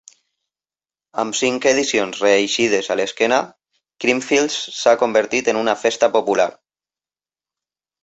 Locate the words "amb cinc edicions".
1.23-2.23